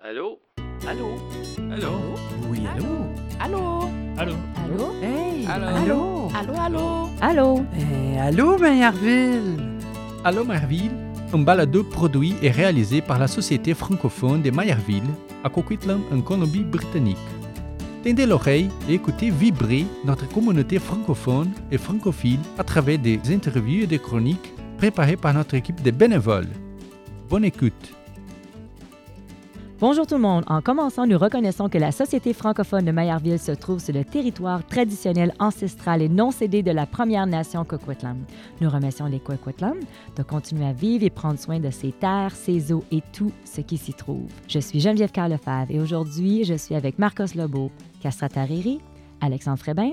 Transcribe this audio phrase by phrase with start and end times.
[0.00, 0.38] Allô?
[0.86, 1.18] Allô?
[1.72, 2.14] Allô?
[2.48, 2.86] Oui, allô?
[3.40, 3.80] Allô?
[4.16, 4.34] Allô?
[4.62, 4.94] Allô?
[5.02, 5.44] Hey!
[5.44, 5.66] Allô?
[5.66, 6.28] Allô?
[6.34, 7.08] Allô, allô?
[7.20, 7.64] Allô?
[7.74, 9.58] Eh, allô, Maillardville?
[10.22, 10.44] Allô
[11.34, 15.10] un balado produit et réalisé par la Société francophone de Mayerville
[15.42, 17.18] à Coquitlam en Colombie-Britannique.
[18.04, 23.88] Tendez l'oreille et écoutez vibrer notre communauté francophone et francophile à travers des interviews et
[23.88, 26.48] des chroniques préparées par notre équipe de bénévoles.
[27.28, 27.97] Bonne écoute.
[29.80, 30.42] Bonjour tout le monde.
[30.48, 34.66] En commençant, nous reconnaissons que la Société francophone de Mayerville se trouve sur le territoire
[34.66, 38.24] traditionnel, ancestral et non cédé de la Première Nation Coquitlam.
[38.60, 39.76] Nous remercions les Coquitlam
[40.16, 43.60] de continuer à vivre et prendre soin de ses terres, ses eaux et tout ce
[43.60, 44.28] qui s'y trouve.
[44.48, 47.70] Je suis Geneviève Carlefave et aujourd'hui, je suis avec Marcos Lebeau,
[48.02, 48.80] Castra Tariri,
[49.20, 49.92] Alexandre Frébin,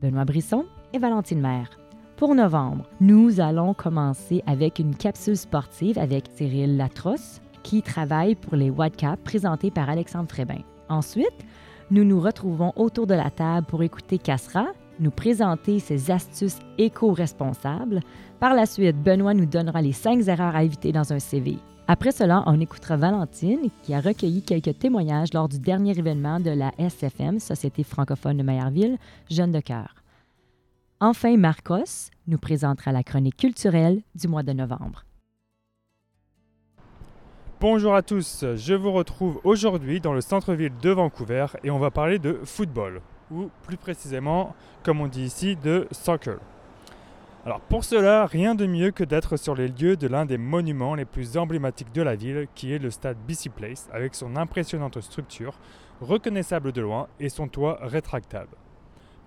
[0.00, 0.64] Benoît Brisson
[0.94, 1.68] et Valentine Maire.
[2.16, 8.54] Pour novembre, nous allons commencer avec une capsule sportive avec Cyril Latrosse, qui travaille pour
[8.54, 10.60] les Whitecaps présentés par Alexandre Frébin.
[10.88, 11.44] Ensuite,
[11.90, 14.66] nous nous retrouvons autour de la table pour écouter Cassera
[15.00, 18.00] nous présenter ses astuces éco-responsables.
[18.38, 21.58] Par la suite, Benoît nous donnera les cinq erreurs à éviter dans un CV.
[21.88, 26.50] Après cela, on écoutera Valentine, qui a recueilli quelques témoignages lors du dernier événement de
[26.50, 28.96] la SFM, Société francophone de Mayerville,
[29.28, 29.96] Jeunes de cœur.
[31.00, 35.04] Enfin, Marcos nous présentera la chronique culturelle du mois de novembre.
[37.58, 41.90] Bonjour à tous, je vous retrouve aujourd'hui dans le centre-ville de Vancouver et on va
[41.90, 46.38] parler de football, ou plus précisément, comme on dit ici, de soccer.
[47.46, 50.94] Alors pour cela, rien de mieux que d'être sur les lieux de l'un des monuments
[50.94, 55.00] les plus emblématiques de la ville, qui est le stade BC Place, avec son impressionnante
[55.00, 55.58] structure,
[56.02, 58.54] reconnaissable de loin, et son toit rétractable.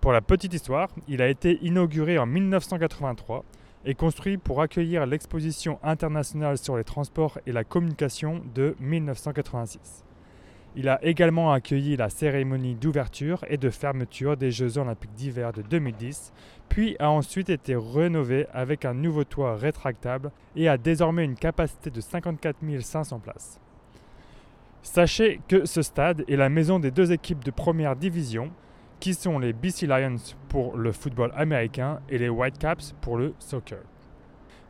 [0.02, 3.44] Pour la petite histoire, il a été inauguré en 1983
[3.86, 10.04] est construit pour accueillir l'exposition internationale sur les transports et la communication de 1986.
[10.76, 15.62] Il a également accueilli la cérémonie d'ouverture et de fermeture des Jeux olympiques d'hiver de
[15.64, 16.32] 2010,
[16.70, 21.90] puis a ensuite été rénové avec un nouveau toit rétractable et a désormais une capacité
[21.90, 23.60] de 54 500 places.
[24.84, 28.52] Sachez que ce stade est la maison des deux équipes de première division,
[29.00, 30.18] qui sont les BC Lions
[30.50, 33.80] pour le football américain et les Whitecaps pour le soccer?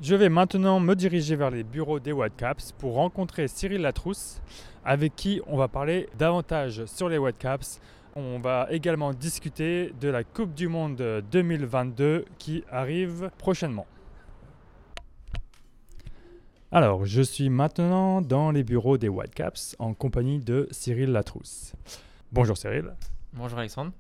[0.02, 4.42] Je vais maintenant me diriger vers les bureaux des Whitecaps pour rencontrer Cyril Latrousse,
[4.86, 7.82] avec qui on va parler davantage sur les Whitecaps.
[8.16, 13.88] On va également discuter de la Coupe du Monde 2022 qui arrive prochainement.
[16.72, 21.74] Alors, je suis maintenant dans les bureaux des Whitecaps en compagnie de Cyril Latrousse.
[22.32, 22.94] Bonjour Cyril.
[23.34, 23.92] Bonjour Alexandre.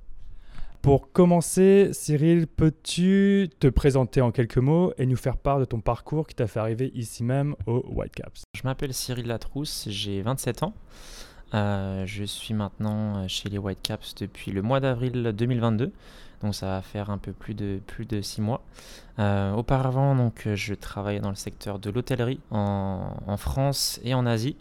[0.81, 5.81] Pour commencer, Cyril, peux-tu te présenter en quelques mots et nous faire part de ton
[5.81, 10.63] parcours qui t'a fait arriver ici même aux Whitecaps Je m'appelle Cyril Latrousse, j'ai 27
[10.63, 10.73] ans.
[11.53, 15.91] Euh, je suis maintenant chez les Whitecaps depuis le mois d'avril 2022,
[16.41, 18.07] donc ça va faire un peu plus de plus
[18.39, 18.63] mois.
[19.19, 24.55] Euh, auparavant, donc, je travaillais dans le secteur de l'hôtellerie en, France et en Asie.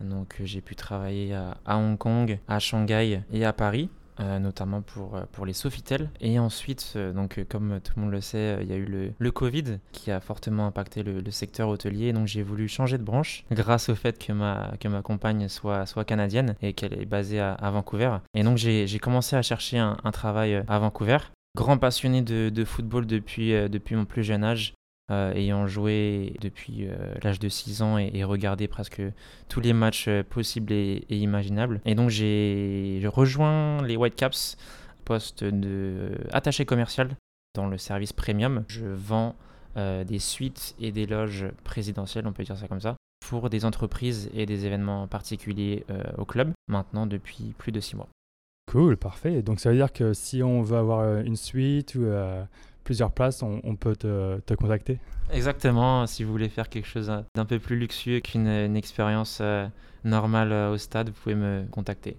[0.00, 3.88] Donc j'ai pu travailler à Hong Kong, à Shanghai et à Paris.
[4.18, 6.08] Euh, notamment pour, pour les Sofitel.
[6.22, 9.12] Et ensuite, euh, donc, comme tout le monde le sait, il y a eu le,
[9.18, 12.14] le Covid qui a fortement impacté le, secteur hôtelier.
[12.14, 15.84] Donc j'ai voulu changer de branche grâce au fait que ma, que ma compagne soit,
[15.84, 18.16] soit canadienne et qu'elle est basée à, Vancouver.
[18.32, 21.18] Et donc j'ai commencé à chercher un, travail à Vancouver.
[21.56, 24.74] Grand passionné de, de football depuis, euh, depuis mon plus jeune âge.
[25.12, 29.00] Euh, ayant joué depuis euh, l'âge de 6 ans et, regardé presque
[29.48, 31.80] tous les matchs euh, possibles et, et imaginables.
[31.84, 34.56] Et donc j'ai rejoint les Whitecaps,
[35.04, 37.10] poste de attaché commercial
[37.54, 38.64] dans le service premium.
[38.66, 39.36] Je vends
[39.76, 42.96] des suites et des loges présidentielles, on peut dire ça comme ça,
[43.28, 45.84] pour des entreprises et des événements particuliers
[46.16, 48.08] au club, maintenant depuis plus de 6 mois.
[48.72, 49.42] Cool, parfait.
[49.42, 52.06] Donc ça veut dire que si on veut avoir une suite ou
[52.86, 54.98] plusieurs places, on, on peut te, te, contacter
[55.30, 59.66] Exactement, si vous voulez faire quelque chose d'un peu plus luxueux qu'une expérience euh,
[60.04, 62.16] normale euh, au stade, vous pouvez me contacter.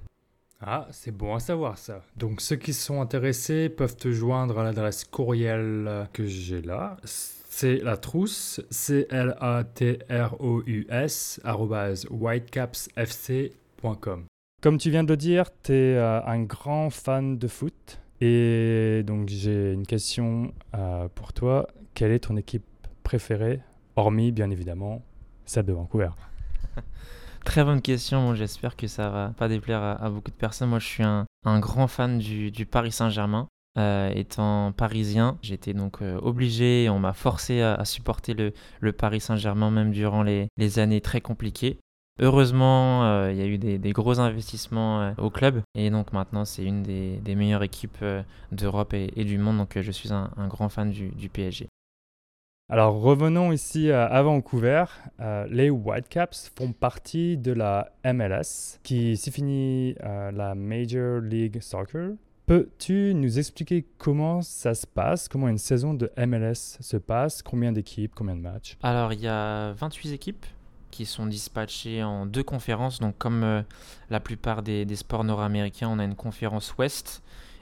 [0.59, 2.01] Ah, c'est bon à savoir ça.
[2.18, 6.97] Donc ceux qui sont intéressés peuvent te joindre à l'adresse courriel que j'ai là.
[7.06, 9.39] C'est la trousse, C-L-A-T-R-O-U-S,
[12.12, 14.25] whitecapsfc.com.
[14.59, 18.00] Comme tu viens de le dire, tu es euh, un grand fan de foot.
[18.22, 21.68] Et donc j'ai une question euh, pour toi.
[21.94, 22.66] Quelle est ton équipe
[23.04, 23.62] préférée,
[23.96, 25.04] hormis bien évidemment
[25.46, 26.10] celle de Vancouver?
[27.46, 28.36] Très bonne question.
[28.36, 30.69] J'espère que ça va pas déplaire à, beaucoup de personnes.
[30.69, 31.25] Moi, je suis un,
[31.60, 33.48] grand fan du, Paris Saint-Germain.
[33.78, 39.69] Euh, étant parisien, j'étais donc euh, obligé, on m'a forcé à, supporter le, Paris Saint-Germain
[39.69, 41.80] même durant les années très compliquées.
[42.19, 46.46] Heureusement, euh, il y a eu des, gros investissements euh, au club et donc maintenant
[46.46, 49.58] c'est une des, meilleures équipes euh, d'Europe et, du monde.
[49.58, 51.68] Donc je suis un, grand fan du, PSG.
[52.69, 54.86] Alors revenons ici à Vancouver.
[55.50, 62.12] les Whitecaps font partie de la MLS qui s'y finit la Major League Soccer.
[62.46, 67.74] Peux-tu nous expliquer comment ça se passe, comment une saison de MLS se passe, combien
[67.74, 68.78] d'équipes, combien de matchs?
[68.81, 70.46] Alors il y a 28 équipes
[70.97, 72.99] qui sont dispatchés en deux conférences.
[72.99, 73.61] Donc comme euh,
[74.09, 77.21] la plupart des, sports nord-américains, on a une conférence ouest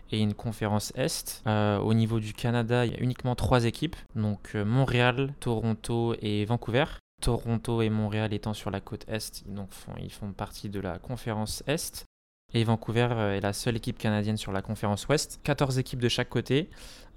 [0.10, 1.44] et une conférence Est.
[1.46, 6.16] Euh, au niveau du Canada, il y a uniquement trois équipes, donc euh, Montréal, Toronto
[6.22, 6.86] et Vancouver.
[7.22, 11.62] Toronto et Montréal étant sur la côte Est, donc ils font partie de la conférence
[11.68, 12.06] Est.
[12.56, 15.42] Et Vancouver est la seule équipe canadienne sur la conférence Ouest.
[15.44, 16.70] 14 équipes de chaque côté.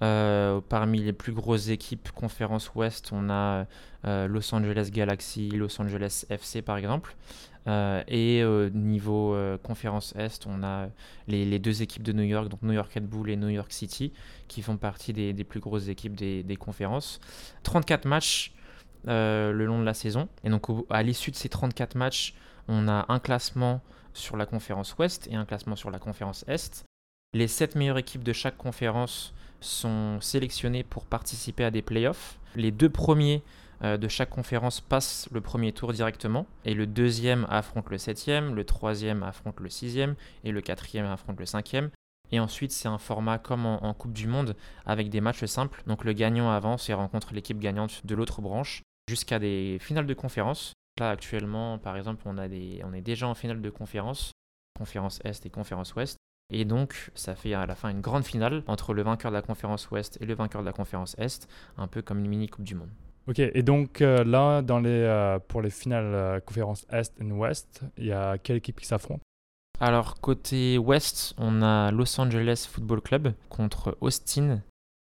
[0.02, 3.66] Euh, parmi les plus grosses équipes conférence Ouest, on a
[4.04, 7.14] euh, Los Angeles Galaxy, Los Angeles FC par exemple.
[7.68, 8.42] Euh, et
[8.74, 10.88] niveau conférence Est, on a
[11.28, 14.12] les, deux équipes de New York, donc New York Red Bull et New York City,
[14.48, 17.20] qui font partie des, plus grosses équipes des conférences.
[17.62, 18.52] 34 matchs
[19.04, 20.28] le long de la saison.
[20.42, 22.34] Et donc à l'issue de ces 34 matchs,
[22.66, 23.82] on a un classement
[24.18, 26.84] sur la conférence Ouest et un classement sur la conférence Est.
[27.34, 32.38] Les 7 meilleures équipes de chaque conférence sont sélectionnées pour participer à des playoffs.
[32.54, 33.42] Les deux premiers
[33.82, 38.54] euh, de chaque conférence passent le premier tour directement et le deuxième affronte le septième,
[38.54, 41.90] le troisième affronte le sixième et le quatrième affronte le cinquième.
[42.30, 44.54] Et ensuite, c'est un format comme en, Coupe du Monde
[44.84, 45.82] avec des matchs simples.
[45.86, 50.14] Donc le gagnant avance et rencontre l'équipe gagnante de l'autre branche jusqu'à des finales de
[50.14, 54.32] conférence Là, actuellement, par exemple, on, a des, on est déjà en finale de conférence,
[54.76, 56.16] conférence Est et conférence Ouest.
[56.50, 59.42] Et donc, ça fait à la fin une grande finale entre le vainqueur de la
[59.42, 61.46] conférence Ouest et le vainqueur de la conférence Est,
[61.76, 62.90] un peu comme une mini Coupe du Monde.
[63.28, 67.24] Ok, et donc euh, là, dans les, euh, pour les finales euh, conférence Est et
[67.24, 69.20] Ouest, il y a quelle équipe qui s'affronte?
[69.80, 74.62] Alors, côté Ouest, on a Los Angeles Football Club contre Austin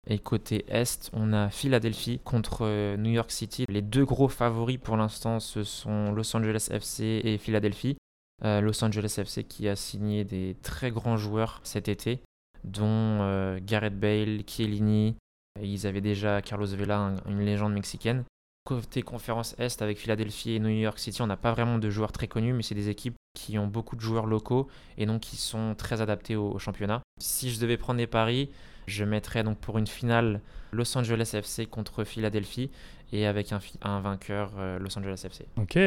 [0.08, 3.64] et côté Est, on a Philadelphie contre euh, New York City.
[3.68, 7.96] Les deux gros favoris pour l'instant, ce sont Los Angeles FC et Philadelphie.
[8.44, 12.20] Euh, Los Angeles FC qui a signé des très grands joueurs cet été,
[12.64, 12.82] dont
[13.20, 15.14] euh, Gareth Bale, Chiellini.
[15.62, 18.24] Ils avaient déjà Carlos Vela, une légende mexicaine.
[18.64, 22.12] Côté conférence Est, avec Philadelphie et New York City, on n'a pas vraiment de joueurs
[22.12, 25.36] très connus, mais c'est des équipes qui ont beaucoup de joueurs locaux et donc qui
[25.36, 27.02] sont très adaptés au championnat.
[27.20, 28.50] Si je devais prendre des paris,
[28.86, 30.40] je mettrais donc pour une finale
[30.72, 32.70] Los Angeles FC contre Philadelphie
[33.12, 33.52] et avec
[33.82, 35.46] un, vainqueur euh, Los Angeles FC.
[35.56, 35.78] Ok,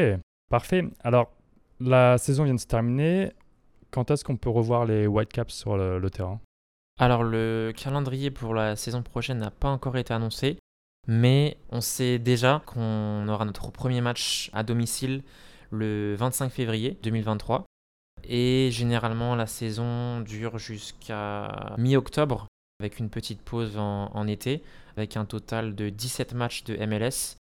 [0.48, 0.84] parfait.
[1.02, 1.32] Alors,
[1.80, 3.32] la saison vient de se terminer.
[3.90, 6.40] Quand est-ce qu'on peut revoir les Whitecaps sur le, terrain?
[6.98, 10.58] Alors, le calendrier pour la saison prochaine n'a pas encore été annoncé,
[11.08, 15.22] mais on sait déjà qu'on aura notre premier match à domicile
[15.70, 17.64] le 25 février 2023.
[18.28, 22.46] Et généralement, la saison dure jusqu'à mi-octobre
[22.80, 24.62] avec une petite pause en, été,
[24.96, 27.36] avec un total de 17 matchs de MLS.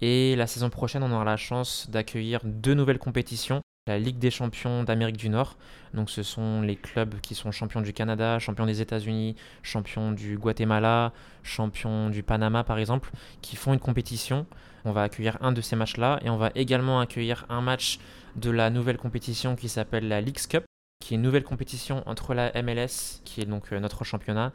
[0.00, 3.60] Et la saison prochaine, on aura la chance d'accueillir deux nouvelles compétitions.
[3.86, 5.56] La Ligue des champions d'Amérique du Nord,
[5.94, 10.38] donc ce sont les clubs qui sont champions du Canada, champions des États-Unis, champions du
[10.38, 11.12] Guatemala,
[11.42, 13.10] champions du Panama par exemple,
[13.40, 14.46] qui font une compétition.
[14.84, 17.98] On va accueillir un de ces matchs-là et on va également accueillir un match
[18.36, 20.64] de la nouvelle compétition qui s'appelle la Leagues Cup,
[21.00, 24.52] qui est une nouvelle compétition entre la MLS, qui est donc euh, notre championnat,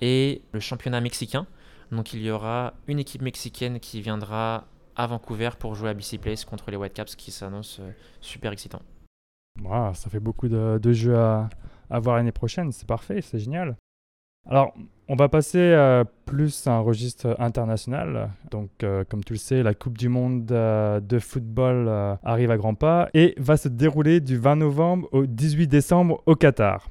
[0.00, 1.46] et le championnat mexicain.
[1.92, 6.18] Donc il y aura une équipe mexicaine qui viendra à Vancouver pour jouer à BC
[6.18, 7.90] Place contre les Whitecaps, qui s'annonce euh,
[8.20, 8.82] super excitant.
[9.62, 11.48] ça fait beaucoup de, jeux à,
[11.90, 13.76] à voir l'année prochaine, c'est parfait, c'est génial.
[14.48, 14.72] Alors,
[15.08, 18.30] on va passer euh, plus à un registre international.
[18.50, 21.88] Donc, euh, comme tu le sais, la Coupe du Monde euh, de football
[22.22, 26.34] arrive à grands pas et va se dérouler du 20 novembre au 18 décembre au
[26.34, 26.88] Qatar.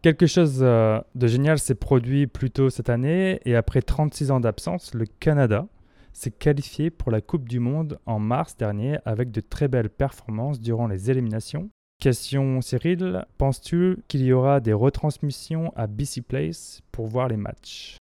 [0.00, 4.94] Quelque chose de génial s'est produit plus tôt cette année et après 36 ans d'absence,
[4.94, 5.66] le Canada
[6.12, 10.60] s'est qualifié pour la Coupe du Monde en mars dernier avec de très belles performances
[10.60, 11.68] durant les éliminations
[12.00, 17.96] Question Cyril, penses-tu qu'il y aura des retransmissions à BC Place pour voir les matchs?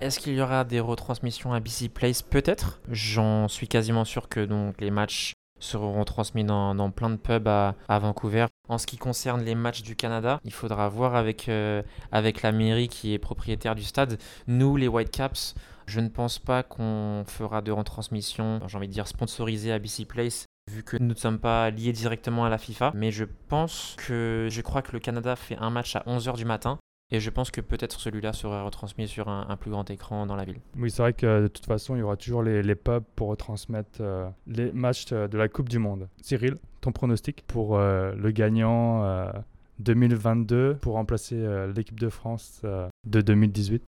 [0.00, 2.22] Est-ce qu'il y aura des retransmissions à BC Place?
[2.22, 2.80] Peut-être.
[2.90, 7.98] J'en suis quasiment sûr que donc, les matchs seront retransmis dans, plein de pubs à,
[8.00, 8.46] Vancouver.
[8.68, 12.50] En ce qui concerne les matchs du Canada, il faudra voir avec, euh, avec la
[12.50, 14.18] mairie qui est propriétaire du stade.
[14.48, 15.54] Nous, les Whitecaps,
[15.86, 20.04] je ne pense pas qu'on fera de retransmission, j'ai envie de dire sponsorisée à BC
[20.04, 22.92] Place vu que nous ne sommes pas liés directement à la FIFA.
[22.94, 26.44] Mais je pense que je crois que le Canada fait un match à 11h du
[26.44, 26.78] matin
[27.12, 30.34] Et je pense que peut-être celui-là sera retransmis sur un, un plus grand écran dans
[30.34, 30.60] la ville.
[30.76, 33.28] Oui, c'est vrai que de toute façon, il y aura toujours les, les pubs pour
[33.28, 36.08] retransmettre euh, les matchs euh, de la Coupe du Monde.
[36.20, 39.30] Cyril, ton pronostic pour euh, le gagnant euh,
[39.78, 41.36] 2022 pour remplacer
[41.76, 42.62] l'équipe de France
[43.04, 43.84] de 2018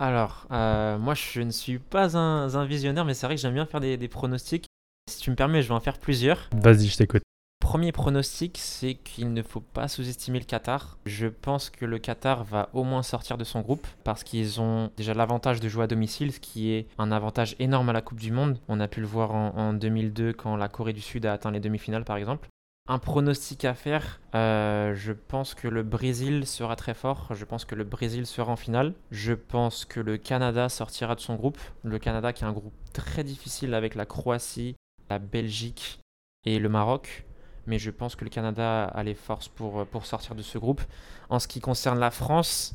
[0.00, 3.64] Alors, moi je ne suis pas un, un visionnaire, mais c'est vrai que j'aime bien
[3.64, 4.66] faire des, des pronostics.
[5.08, 6.50] Si tu me permets, je vais en faire plusieurs.
[6.52, 7.22] Vas-y, je t'écoute.
[7.60, 10.98] Premier pronostic, c'est qu'il ne faut pas sous-estimer le Qatar.
[11.06, 14.90] Je pense que le Qatar va au moins sortir de son groupe parce qu'ils ont
[14.96, 18.20] déjà l'avantage de jouer à domicile, ce qui est un avantage énorme à la Coupe
[18.20, 18.58] du Monde.
[18.68, 21.50] On a pu le voir en, en 2002 quand la Corée du Sud a atteint
[21.50, 22.48] les demi-finales par exemple.
[22.90, 27.28] Un pronostic à faire, euh, je pense que le Brésil sera très fort.
[27.34, 28.94] Je pense que le Brésil sera en finale.
[29.10, 31.58] Je pense que le Canada sortira de son groupe.
[31.82, 34.74] Le Canada qui est un groupe très difficile avec la Croatie,
[35.10, 36.00] la Belgique
[36.44, 37.24] et le Maroc.
[37.66, 40.80] Mais je pense que le Canada a les forces pour, pour sortir de ce groupe.
[41.28, 42.74] En ce qui concerne la France,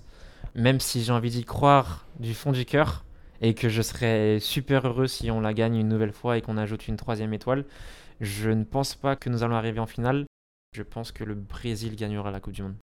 [0.55, 3.03] même si j'ai envie d'y croire du fond du cœur,
[3.41, 6.57] et que je serais super heureux si on la gagne une nouvelle fois et qu'on
[6.57, 7.65] ajoute une troisième étoile,
[8.21, 10.25] je ne pense pas que nous allons arriver en finale.
[10.75, 12.75] Je pense que le Brésil gagnera la Coupe du Monde.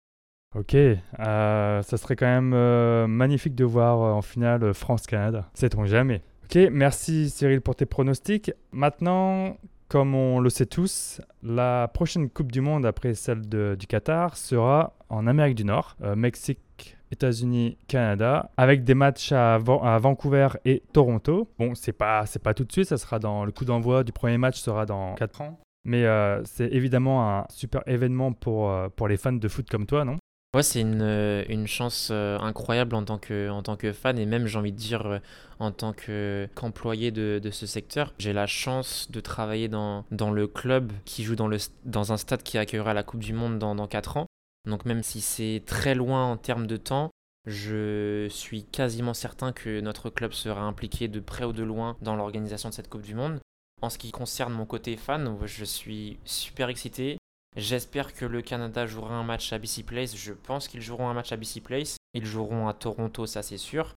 [0.55, 5.49] Ok, euh, ça serait quand même euh, magnifique de voir euh, en finale euh, France-Canada.
[5.53, 6.23] Sait-on jamais.
[6.51, 8.51] Ok, merci Cyril pour tes pronostics.
[8.71, 14.35] Maintenant, comme on le sait tous, la prochaine Coupe du Monde après celle du Qatar
[14.35, 20.81] sera en Amérique du Nord, euh, Mexique, États-Unis, Canada, avec des matchs à Vancouver et
[20.91, 21.47] Toronto.
[21.59, 24.11] Bon, c'est pas c'est pas tout de suite, ça sera dans le coup d'envoi du
[24.11, 25.59] premier match sera dans 4 ans.
[25.85, 29.85] Mais euh, c'est évidemment un super événement pour, euh, pour les fans de foot comme
[29.85, 30.17] toi, non?
[30.63, 34.77] C'est une, euh, chance euh, incroyable en tant, que, fan et même, j'ai envie de
[34.77, 35.19] dire, euh,
[35.59, 38.13] en tant que- qu'employé de, ce secteur.
[38.17, 42.95] J'ai la chance de travailler dans, le club qui joue dans un stade qui accueillera
[42.95, 44.25] la Coupe du Monde dans, dans 4 ans.
[44.67, 47.11] Donc même si c'est très loin en termes de temps,
[47.45, 52.15] je suis quasiment certain que notre club sera impliqué de près ou de loin dans
[52.15, 53.39] l'organisation de cette Coupe du Monde.
[53.83, 57.18] En ce qui concerne mon côté fan, je suis super excité.
[57.59, 60.15] J'espère que le Canada jouera un match à BC Place.
[60.15, 61.97] Je pense qu'ils joueront un match à BC Place.
[62.13, 63.93] Ils joueront à Toronto, ça c'est sûr.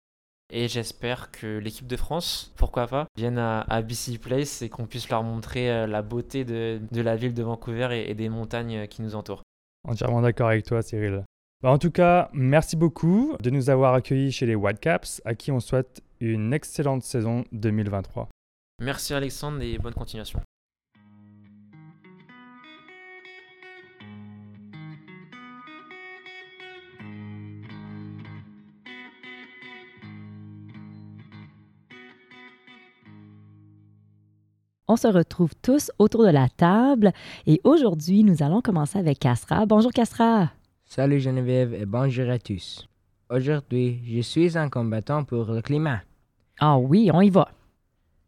[0.51, 4.85] Et j'espère que l'équipe de France, pourquoi pas, vienne à, à BC Place et qu'on
[4.85, 8.29] puisse leur montrer euh, la beauté de, de la ville de Vancouver et, et des
[8.29, 9.41] montagnes euh, qui nous entourent.
[9.87, 11.23] Entièrement d'accord avec toi, Cyril.
[11.61, 15.51] Bah, en tout cas, merci beaucoup de nous avoir accueillis chez les Whitecaps, à qui
[15.51, 18.27] on souhaite une excellente saison 2023.
[18.81, 20.41] Merci Alexandre et bonne continuation.
[34.93, 37.13] On se retrouve tous autour de la table
[37.47, 39.65] et aujourd'hui, nous allons commencer avec Castra.
[39.65, 40.51] Bonjour Castra.
[40.85, 42.87] Salut Geneviève et bonjour à tous.
[43.27, 46.01] Aujourd'hui, je suis un combattant pour le climat.
[46.59, 47.49] Ah oui, on y va.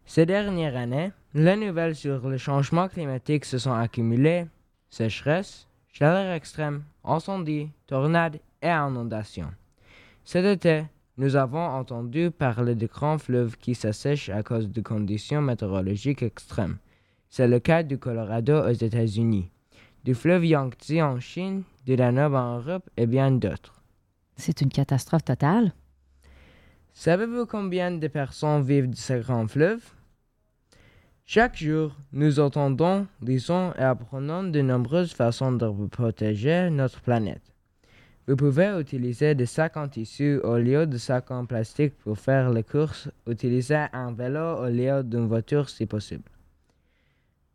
[0.07, 4.47] Ces dernières années, les nouvelles sur le changement climatique se sont accumulées.
[4.89, 9.51] Sécheresse, chaleur extrême, incendies, tornades et inondations.
[10.23, 10.85] Cet été,
[11.17, 16.77] nous avons entendu parler de grands fleuves qui s'assèchent à cause de conditions météorologiques extrêmes.
[17.29, 19.49] C'est le cas du Colorado aux États-Unis,
[20.03, 23.81] du fleuve Yangtze en Chine, du Danube en Europe et bien d'autres.
[24.35, 25.73] C'est une catastrophe totale.
[26.93, 29.85] Savez-vous combien de personnes vivent de ces grands fleuves?
[31.25, 37.54] Chaque jour, nous entendons, lisons et apprenons de nombreuses façons de protéger notre planète.
[38.27, 42.49] Vous pouvez utiliser des sacs en tissu au lieu de sacs en plastique pour faire
[42.49, 43.07] les courses.
[43.27, 46.23] Utilisez un vélo au lieu d'une voiture si possible.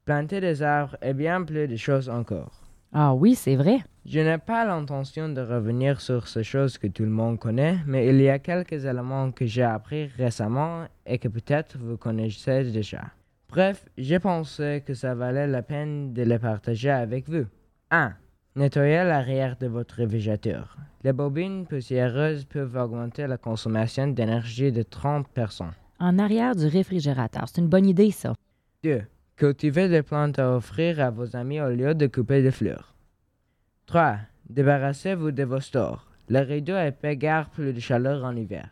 [0.05, 2.53] Planter des arbres et bien plus de choses encore.
[2.93, 3.79] Ah oui, c'est vrai.
[4.07, 8.09] Je n'ai pas l'intention de revenir sur ces choses que tout le monde connaît, mais
[8.09, 13.03] il y a quelques éléments que j'ai appris récemment et que peut-être vous connaissez déjà.
[13.49, 17.47] Bref, j'ai pensé que ça valait la peine de les partager avec vous.
[17.91, 18.13] 1.
[18.61, 20.77] Nettoyez l'arrière de votre réfrigérateur.
[21.03, 25.71] Les bobines poussiéreuses peuvent augmenter la consommation d'énergie de 30%.
[25.99, 27.45] En arrière du réfrigérateur.
[27.49, 28.35] C'est une bonne idée, ça.
[28.85, 29.01] 2.
[29.37, 32.95] Cultivez des plantes à offrir à vos amis au lieu de couper des fleurs.
[33.87, 34.19] 3.
[34.51, 36.11] Débarrassez-vous de vos stores.
[36.29, 38.69] Le rideau épais garde plus de chaleur en hiver.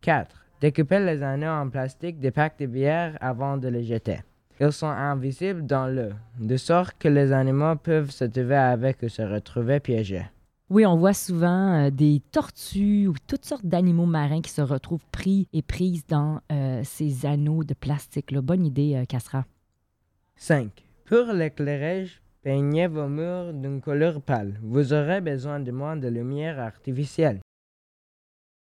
[0.00, 0.46] 4.
[0.62, 4.20] Découpez les anneaux en plastique des packs de bière avant de les jeter.
[4.62, 9.08] Ils sont invisibles dans l'eau, de sorte que les animaux peuvent se trouver avec ou
[9.08, 10.26] se retrouver piégés.
[10.68, 15.06] Oui, on voit souvent euh, des tortues ou toutes sortes d'animaux marins qui se retrouvent
[15.10, 18.30] pris et prises dans euh, ces anneaux de plastique.
[18.30, 18.42] là.
[18.42, 19.46] Bonne idée, euh, Castra.
[20.36, 20.70] 5.
[21.06, 24.60] Pour l'éclairage, peignez vos murs d'une couleur pâle.
[24.62, 27.40] Vous aurez besoin de moins de lumière artificielle.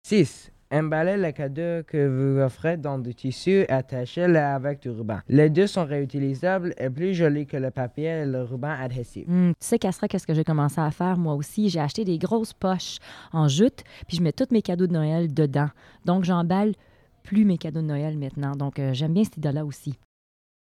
[0.08, 0.52] 6.
[0.72, 5.20] Emballez le cadeau que vous offrez dans du tissu et attachez-le avec du ruban.
[5.28, 9.28] Les deux sont réutilisables et plus jolis que le papier et le ruban adhésif.
[9.28, 11.70] Hum, tu sais, Castra, qu'est-ce que j'ai commencé à faire moi aussi?
[11.70, 13.00] J'ai acheté des grosses poches
[13.34, 15.70] en jute, puis je mets tous mes cadeaux de Noël dedans.
[16.06, 16.74] Donc, j'emballe
[17.24, 18.56] plus mes cadeaux de Noël maintenant.
[18.56, 19.98] Donc, euh, j'aime bien cette idée-là aussi.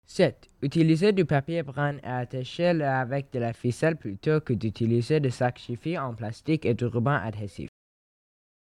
[0.05, 0.47] 7.
[0.61, 5.59] Utilisez du papier brun et attachez-le avec de la ficelle plutôt que d'utiliser des sacs
[5.59, 7.67] chiffés en plastique et du ruban adhésif.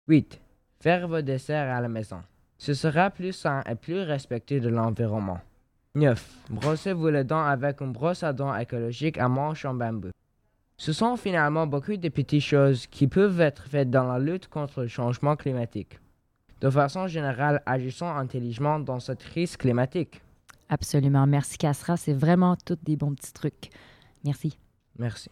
[0.09, 0.42] 8.
[0.83, 2.25] Faire vos desserts à la maison.
[2.59, 5.39] Ce sera plus sain et plus respectueux de l'environnement.
[5.95, 6.49] 9.
[6.51, 10.09] Brossez-vous les dents avec une brosse à dents écologique à manche en bambou.
[10.77, 14.81] Ce sont finalement beaucoup de petites choses qui peuvent être faites dans la lutte contre
[14.81, 16.01] le changement climatique.
[16.61, 20.21] De façon générale, agissons intelligemment dans cette crise climatique.
[20.69, 21.29] Absolument.
[21.29, 21.97] Merci, Castra.
[21.97, 23.71] C'est vraiment tous des bons petits trucs.
[24.25, 24.59] Merci.
[24.99, 25.31] Merci.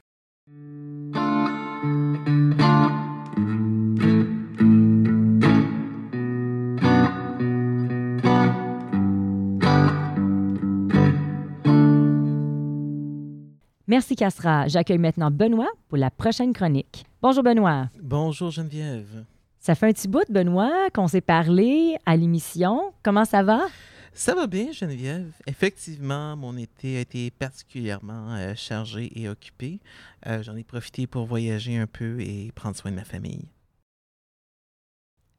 [14.00, 14.66] Merci, Castra.
[14.66, 17.04] J'accueille maintenant Benoît pour la prochaine chronique.
[17.20, 17.90] Bonjour, Benoît.
[18.02, 19.26] Bonjour Geneviève.
[19.58, 22.94] Ça fait un petit bout, Benoît, qu'on s'est parlé à l'émission.
[23.02, 23.66] Comment ça va?
[24.14, 25.30] Ça va bien Geneviève.
[25.46, 29.80] Effectivement, mon été a été particulièrement euh, chargé et occupé.
[30.26, 33.50] Euh, J'en ai profité pour voyager un peu et prendre soin de ma famille.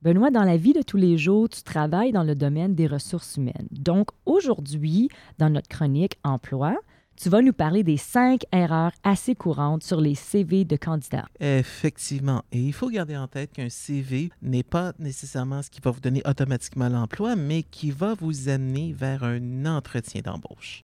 [0.04, 3.38] Benoît, dans la vie de tous les jours, tu travailles dans le domaine des ressources
[3.38, 3.68] humaines.
[3.72, 6.76] Donc, aujourd'hui, dans notre chronique Emploi,
[7.22, 11.28] tu vas nous parler des cinq erreurs assez courantes sur les CV de candidats.
[11.40, 12.44] Effectivement.
[12.52, 16.00] Et il faut garder en tête qu'un CV n'est pas nécessairement ce qui va vous
[16.00, 20.82] donner automatiquement l'emploi, mais qui va vous amener vers un entretien d'embauche.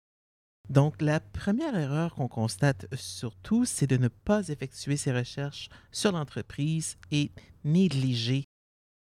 [0.70, 6.12] Donc, la première erreur qu'on constate surtout, c'est de ne pas effectuer ses recherches sur
[6.12, 7.32] l'entreprise et
[7.64, 8.44] négliger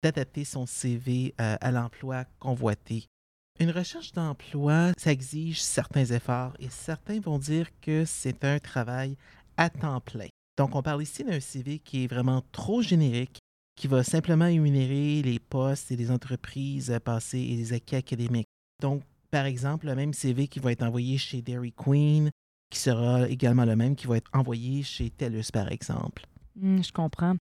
[0.01, 3.08] d'adapter son CV euh, à l'emploi convoité.
[3.57, 9.15] Une recherche d'emploi, ça exige certains efforts et certains vont dire que c'est un travail
[9.55, 10.27] à temps plein.
[10.58, 13.39] Donc, on parle ici d'un CV qui est vraiment trop générique,
[13.77, 18.47] qui va simplement énumérer les postes et les entreprises passées et les acquis académiques.
[18.82, 22.32] Donc, par exemple, le même CV qui va être envoyé chez Dairy Queen,
[22.69, 26.25] qui sera également le même qui va être envoyé chez TELUS, par exemple.
[26.58, 27.36] Hmm, je comprends.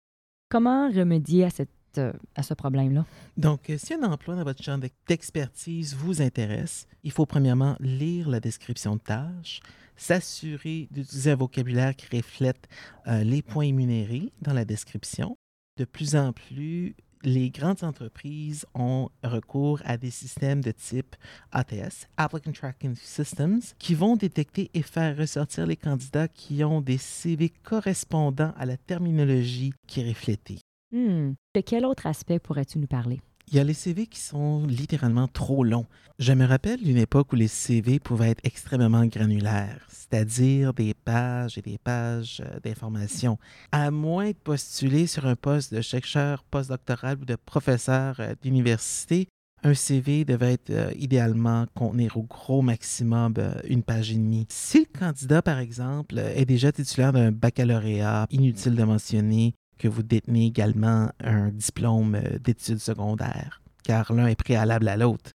[0.48, 3.04] Comment remédier à, cette, euh, à ce problème-là?
[3.36, 8.28] Donc, euh, si un emploi dans votre champ d'expertise vous intéresse, il faut premièrement lire
[8.28, 9.60] la description de tâches,
[9.96, 12.68] s'assurer d'utiliser un vocabulaire qui reflète
[13.06, 15.36] euh, les points énumérés dans la description.
[15.76, 21.16] De plus en plus, les grandes entreprises ont recours à des systèmes de type
[21.52, 26.98] ATS, Applicant Tracking Systems, qui vont détecter et faire ressortir les candidats qui ont des
[26.98, 30.58] CV correspondant à la terminologie qui est reflétée.
[30.94, 31.32] Hmm.
[31.56, 33.20] De quel autre aspect pourrais-tu nous parler?
[33.48, 35.86] Il y a les CV qui sont littéralement trop longs.
[36.20, 41.58] Je me rappelle d'une époque où les CV pouvaient être extrêmement granulaires, c'est-à-dire des pages
[41.58, 43.38] et des pages euh, d'informations.
[43.72, 49.26] À moins de postuler sur un poste de chercheur postdoctoral ou de professeur euh, d'université,
[49.64, 54.46] un CV devait être euh, idéalement contenir au gros maximum une page et demie.
[54.48, 60.02] Si le candidat, par exemple, est déjà titulaire d'un baccalauréat, inutile de mentionner que vous
[60.02, 65.30] détenez également un diplôme euh, d'études secondaires, car l'un est préalable à l'autre.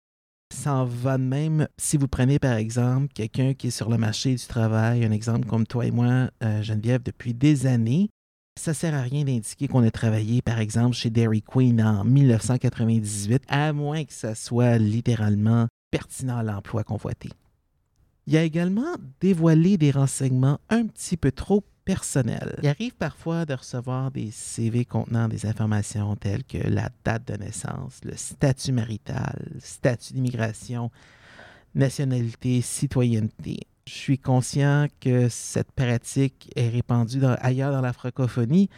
[0.53, 4.35] Ça va de même si vous prenez par exemple quelqu'un qui est sur le marché
[4.35, 8.09] du travail, un exemple comme toi et moi, euh, Geneviève, depuis des années.
[8.57, 13.43] Ça sert à rien d'indiquer qu'on a travaillé par exemple chez Dairy Queen en 1998,
[13.49, 17.31] à moins que ça soit littéralement pertinent à l'emploi convoité.
[18.27, 22.59] Il y a également dévoilé des renseignements un petit peu trop personnels.
[22.63, 27.37] Il arrive parfois de recevoir des CV contenant des informations telles que la date de
[27.37, 30.91] naissance, le statut marital, statut d'immigration,
[31.75, 33.61] nationalité, citoyenneté.
[33.87, 38.71] Je suis conscient que cette pratique est répandue ailleurs dans la francophonie,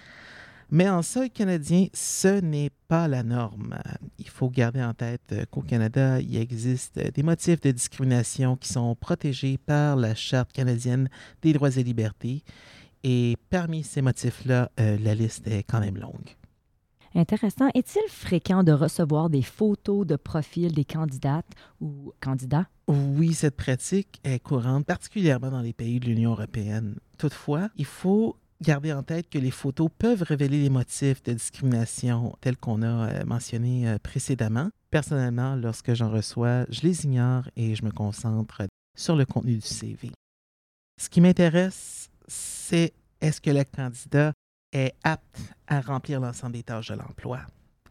[0.68, 3.78] mais en sol canadien, ce n'est pas la norme.
[4.18, 8.96] Il faut garder en tête qu'au Canada, il existe des motifs de discrimination qui sont
[8.96, 11.08] protégés par la Charte canadienne
[11.40, 12.42] des droits et libertés.
[13.08, 16.34] Et parmi ces motifs-là, euh, la liste est quand même longue.
[17.14, 17.68] Intéressant.
[17.72, 21.46] Est-il fréquent de recevoir des photos de profil des candidates
[21.80, 22.66] ou candidats?
[22.88, 26.96] Oui, cette pratique est courante, particulièrement dans les pays de l'Union européenne.
[27.16, 32.34] Toutefois, il faut garder en tête que les photos peuvent révéler les motifs de discrimination
[32.40, 34.68] tels qu'on a euh, mentionné euh, précédemment.
[34.90, 38.62] Personnellement, lorsque j'en reçois, je les ignore et je me concentre
[38.98, 40.10] sur le contenu du CV.
[41.00, 44.32] Ce qui m'intéresse, c'est est-ce que le candidat
[44.72, 47.40] est apte à remplir l'ensemble des tâches de l'emploi?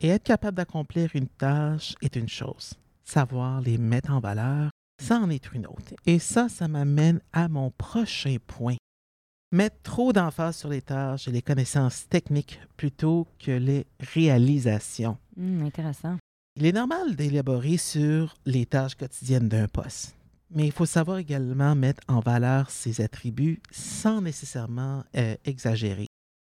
[0.02, 2.74] Et être capable d'accomplir une tâche est une chose.
[3.04, 4.70] Savoir les mettre en valeur,
[5.02, 5.94] ça en est une autre.
[6.06, 8.76] Et ça, ça m'amène à mon prochain point.
[9.52, 15.18] Mettre trop d'emphase sur les tâches et les connaissances techniques plutôt que les réalisations.
[15.38, 16.18] Hum, intéressant.
[16.58, 20.16] Il est normal d'élaborer sur les tâches quotidiennes d'un poste,
[20.56, 26.08] mais il faut savoir également mettre en valeur ses attributs sans nécessairement euh, exagérer.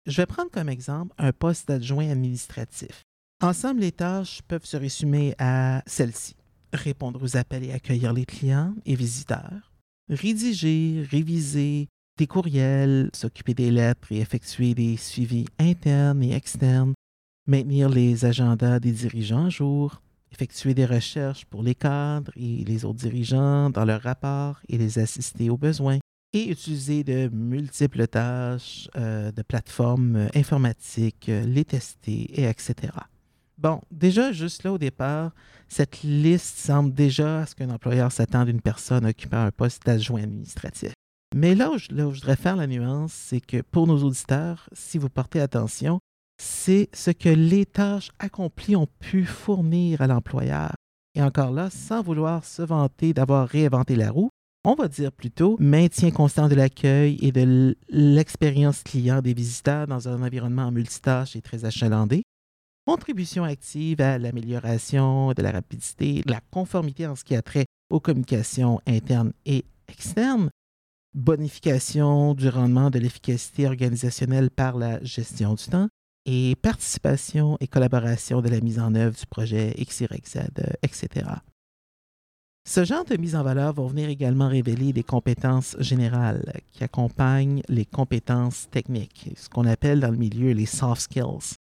[0.06, 3.02] Je vais prendre comme exemple un poste d'adjoint administratif.
[3.42, 6.36] Ensemble, les tâches peuvent se résumer à celles-ci.
[6.72, 9.72] Répondre aux appels et accueillir les clients et visiteurs.
[10.08, 16.94] Rédiger, réviser des courriels, s'occuper des lettres et effectuer des suivis internes et externes.
[17.48, 20.00] Maintenir les agendas des dirigeants à jour.
[20.36, 24.98] Effectuer des recherches pour les cadres et les autres dirigeants dans leurs rapports et les
[24.98, 25.98] assister aux besoins
[26.34, 32.92] et utiliser de multiples tâches euh, de plateformes euh, informatiques, euh, les tester, et etc.
[33.56, 35.32] Bon, déjà, juste là au départ,
[35.68, 40.24] cette liste semble déjà à ce qu'un employeur s'attend d'une personne occupant un poste d'adjoint
[40.24, 40.92] administratif.
[41.34, 44.98] Mais là là où je voudrais faire la nuance, c'est que pour nos auditeurs, si
[44.98, 45.98] vous portez attention,
[46.38, 50.74] c'est ce que les tâches accomplies ont pu fournir à l'employeur.
[51.14, 54.30] Et encore là, sans vouloir se vanter d'avoir réinventé la roue,
[54.64, 60.08] on va dire plutôt maintien constant de l'accueil et de l'expérience client des visiteurs dans
[60.08, 62.24] un environnement multitâche et très achalandé,
[62.86, 67.66] contribution active à l'amélioration de la rapidité, de la conformité en ce qui a trait
[67.90, 70.50] aux communications internes et externes,
[71.14, 75.88] bonification du rendement de l'efficacité organisationnelle par la gestion du temps,
[76.26, 80.48] et participation et collaboration de la mise en œuvre du projet XYZ,
[80.82, 81.26] etc.
[82.68, 87.62] Ce genre de mise en valeur va venir également révéler des compétences générales qui accompagnent
[87.68, 91.54] les compétences techniques, ce qu'on appelle dans le milieu les soft skills.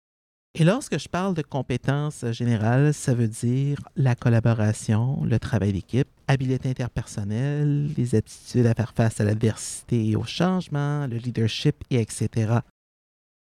[0.59, 6.09] Et lorsque je parle de compétences générales, ça veut dire la collaboration, le travail d'équipe,
[6.27, 12.00] habileté interpersonnelle, les aptitudes à faire face à l'adversité et au changement, le leadership, et
[12.00, 12.61] etc.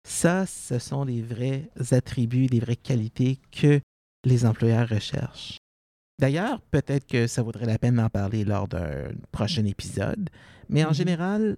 [0.07, 3.79] Ça, ce sont des vrais attributs, des vraies qualités que
[4.23, 5.57] les employeurs recherchent.
[6.19, 10.29] D'ailleurs, peut-être que ça vaudrait la peine d'en parler lors d'un prochain épisode,
[10.69, 10.93] mais en Mhm.
[10.93, 11.57] général,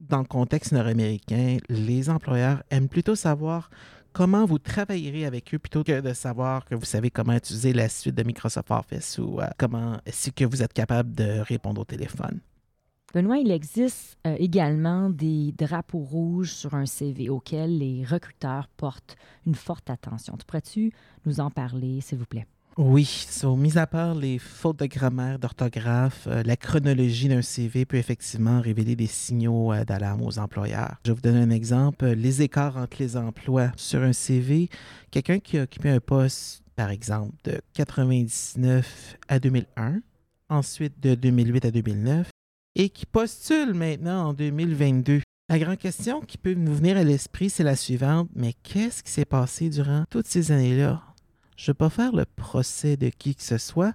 [0.00, 3.68] dans le contexte nord-américain, les employeurs aiment plutôt savoir
[4.12, 7.88] comment vous travaillerez avec eux plutôt que de savoir que vous savez comment utiliser la
[7.88, 9.98] suite de Microsoft Office ou euh, comment
[10.36, 12.40] que vous êtes capable de répondre au téléphone.
[13.14, 19.16] Benoît, il existe euh, également des drapeaux rouges sur un CV auxquels les recruteurs portent
[19.46, 20.34] une forte attention.
[20.38, 20.92] Tu pourrais-tu
[21.26, 22.46] nous en parler, s'il vous plaît?
[22.78, 27.84] Oui, so, mis à part les fautes de grammaire, d'orthographe, euh, la chronologie d'un CV
[27.84, 30.96] peut effectivement révéler des signaux euh, d'alarme aux employeurs.
[31.04, 32.06] Je vais vous donner un exemple.
[32.06, 33.72] Les écarts entre les emplois.
[33.76, 34.70] Sur un CV,
[35.10, 40.00] quelqu'un qui a occupé un poste, par exemple, de 99 à 2001,
[40.48, 42.30] ensuite de 2008 à 2009,
[42.74, 45.20] et qui postule maintenant en 2022.
[45.48, 48.28] La grande question qui peut nous venir à l'esprit, c'est la suivante.
[48.34, 51.02] Mais qu'est-ce qui s'est passé durant toutes ces années-là?
[51.56, 53.92] Je ne veux pas faire le procès de qui que ce soit,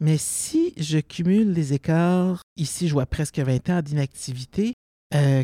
[0.00, 4.74] mais si je cumule les écarts, ici je vois presque 20 ans d'inactivité,
[5.14, 5.42] euh,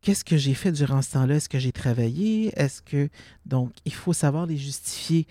[0.00, 1.36] qu'est-ce que j'ai fait durant ce temps-là?
[1.36, 2.52] Est-ce que j'ai travaillé?
[2.56, 3.08] Est-ce que...
[3.46, 5.26] Donc, il faut savoir les justifier.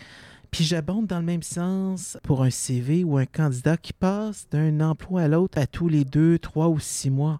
[0.51, 4.81] Puis j'abonde dans le même sens pour un CV ou un candidat qui passe d'un
[4.81, 7.39] emploi à l'autre à tous les deux, trois ou six mois.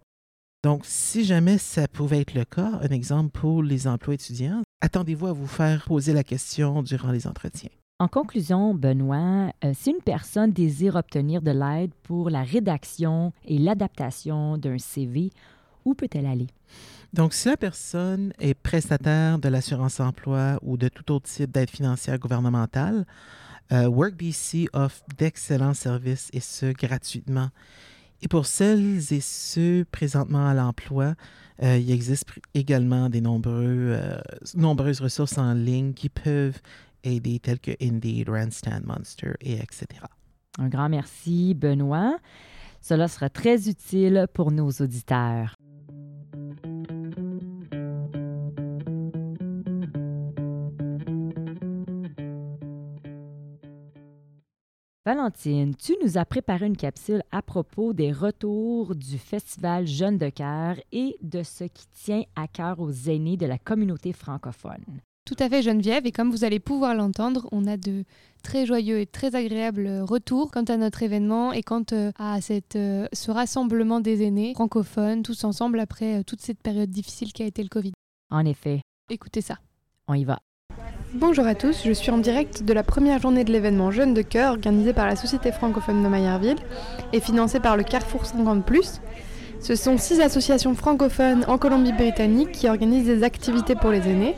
[0.63, 5.27] Donc, si jamais ça pouvait être le cas, un exemple pour les emplois étudiants, attendez-vous
[5.27, 7.71] à vous faire poser la question durant les entretiens.
[7.99, 13.59] En conclusion, Benoît, euh, si une personne désire obtenir de l'aide pour la rédaction et
[13.59, 15.31] l'adaptation d'un CV,
[15.85, 16.47] où peut-elle aller?
[17.13, 22.17] Donc, si la personne est prestataire de l'assurance-emploi ou de tout autre type d'aide financière
[22.17, 23.05] gouvernementale,
[23.71, 27.49] euh, WorkBC offre d'excellents services et ce, gratuitement.
[28.21, 31.15] Et pour celles et ceux présentement à l'emploi,
[31.63, 34.19] euh, il existe également des nombreux, euh,
[34.55, 36.59] nombreuses ressources en ligne qui peuvent
[37.03, 39.87] aider, telles que Indeed, Randstad, Monster, et etc.
[40.59, 42.17] Un grand merci, Benoît.
[42.81, 45.55] Cela sera très utile pour nos auditeurs.
[55.15, 60.29] Valentine, tu nous as préparé une capsule à propos des retours du Festival Jeunes de
[60.29, 65.01] cœur et de ce qui tient à cœur aux aînés de la communauté francophone.
[65.25, 68.05] Tout à fait Geneviève, et comme vous allez pouvoir l'entendre, on a de
[68.41, 72.77] très joyeux et très agréables retours quant à notre événement et quant euh, à cette,
[72.77, 77.43] euh, ce rassemblement des aînés francophones tous ensemble après euh, toute cette période difficile qui
[77.43, 77.91] a été le Covid.
[78.29, 79.57] En effet, Écoutez ça.
[80.07, 80.39] on y va.
[81.13, 84.21] Bonjour à tous, je suis en direct de la première journée de l'événement Jeunes de
[84.21, 86.55] Cœur organisé par la Société francophone de Mayerville
[87.11, 88.65] et financé par le Carrefour 50⁇
[89.59, 94.35] Ce sont six associations francophones en Colombie-Britannique qui organisent des activités pour les aînés.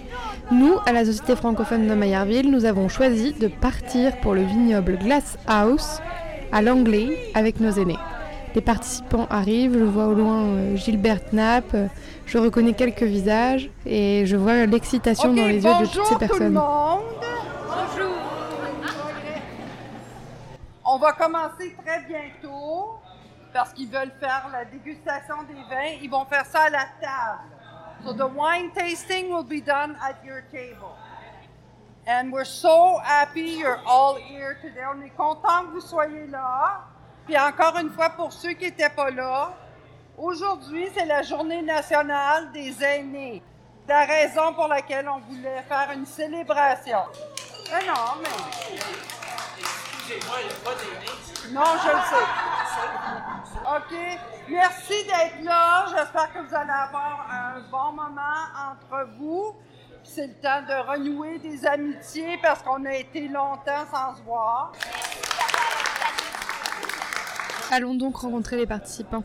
[0.52, 4.98] Nous, à la Société francophone de Mayerville, nous avons choisi de partir pour le vignoble
[4.98, 6.00] Glass House
[6.52, 8.00] à Langley avec nos aînés.
[8.56, 11.88] Les participants arrivent, je vois au loin euh, Gilbert Knapp, euh,
[12.28, 16.08] je reconnais quelques visages et je vois l'excitation dans les yeux de toutes ces bonjour
[16.08, 16.54] tout le personnes.
[16.54, 17.02] monde.
[20.86, 23.00] On va commencer très bientôt
[23.52, 25.98] parce qu'ils veulent faire la dégustation des vins.
[26.04, 27.40] Ils vont faire ça à la table.
[28.06, 30.94] So the wine tasting will be done at your table.
[32.06, 34.84] And we're so happy you're all here today.
[34.94, 36.93] On est content que vous soyez là.
[37.26, 39.54] Puis encore une fois, pour ceux qui n'étaient pas là,
[40.18, 43.42] aujourd'hui, c'est la journée nationale des aînés.
[43.88, 47.00] La raison pour laquelle on voulait faire une célébration.
[47.72, 48.30] Mais non, mais...
[51.52, 52.26] Non, je le sais.
[53.66, 54.20] OK.
[54.50, 55.86] Merci d'être là.
[55.88, 59.56] J'espère que vous allez avoir un bon moment entre vous.
[60.04, 64.74] C'est le temps de renouer des amitiés parce qu'on a été longtemps sans se voir.
[67.76, 69.24] Allons donc rencontrer les participants.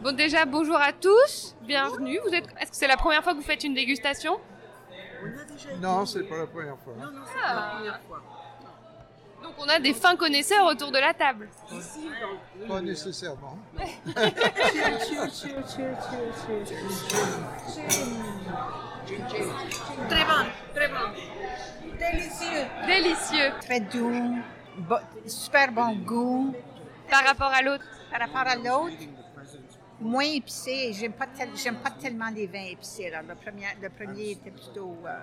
[0.00, 2.20] Bon déjà bonjour à tous, bienvenue.
[2.24, 4.38] Vous êtes est-ce que c'est la première fois que vous faites une dégustation?
[5.82, 6.92] Non, c'est pas la première fois.
[7.44, 7.80] Ah.
[9.42, 11.48] Donc on a des fins connaisseurs autour de la table.
[12.68, 13.58] Pas nécessairement.
[20.08, 20.94] Très bon, très bon.
[21.98, 22.64] Délicieux.
[22.86, 23.52] Délicieux.
[23.62, 24.36] Très doux,
[24.78, 26.54] bo- super bon goût.
[27.10, 28.96] Par rapport à l'autre Par rapport à l'autre,
[30.00, 30.92] moins épicé.
[30.92, 33.12] J'aime pas, tel- j'aime pas tellement les vins épicés.
[33.12, 35.18] Alors, le, premier, le premier était plutôt euh,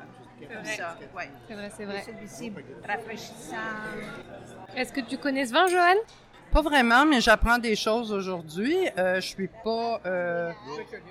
[0.54, 0.76] comme vrai.
[0.78, 0.98] ça.
[1.16, 1.30] Ouais.
[1.48, 2.04] C'est vrai, c'est vrai.
[2.06, 2.52] Celui-ci,
[2.88, 3.56] rafraîchissant.
[4.76, 5.96] Est-ce que tu connais ce vin, Johan
[6.52, 8.76] Pas vraiment, mais j'apprends des choses aujourd'hui.
[8.98, 10.52] Euh, je suis pas euh,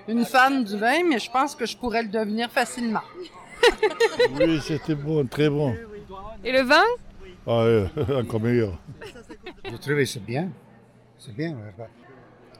[0.07, 3.03] une fan du vin, mais je pense que je pourrais le devenir facilement.
[4.39, 5.75] Oui, c'était bon, très bon.
[6.43, 6.83] Et le vin?
[7.47, 7.87] Ah, euh,
[8.21, 8.77] encore meilleur.
[9.65, 10.49] J'ai trouvé c'est bien.
[11.17, 11.57] C'est bien.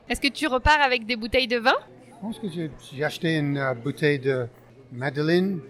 [0.08, 1.74] Est-ce que tu repars avec des bouteilles de vin?
[2.06, 4.46] Je pense que j'ai acheté une euh, bouteille de
[4.92, 5.60] Madeleine.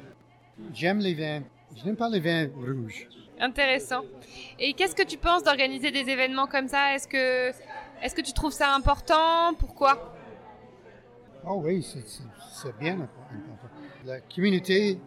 [0.75, 1.42] J'aime les vins.
[1.75, 3.09] Je n'aime pas les vins rouges.
[3.40, 4.03] Intéressant.
[4.59, 6.94] Et qu'est-ce que tu penses d'organiser des événements comme ça?
[6.94, 7.51] Est-ce que
[8.03, 9.55] est-ce que tu trouves ça important?
[9.59, 10.14] Pourquoi?
[11.46, 13.37] Oh oui, c'est bien important.
[14.05, 14.98] La communauté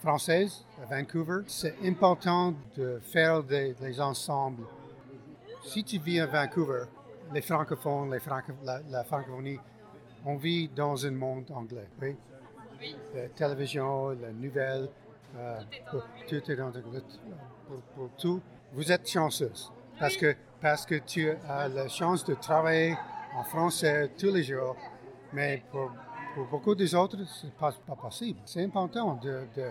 [0.00, 4.64] française à Vancouver, c'est important de faire des, des ensembles.
[5.66, 6.84] Si tu vis à Vancouver,
[7.32, 9.58] les francophones, les franco- la, la francophonie,
[10.24, 11.88] on vit dans un monde anglais.
[12.00, 12.16] Oui?
[13.14, 14.88] La télévision, la nouvelle,
[15.36, 18.40] euh, pour- tout est dans pour, pour tout.
[18.72, 22.96] Vous êtes chanceuse parce que, parce que tu as la chance de travailler
[23.36, 24.76] en français tous les jours,
[25.32, 25.90] mais pour,
[26.34, 28.38] pour beaucoup des autres, ce n'est pas, pas possible.
[28.44, 29.70] C'est important de, de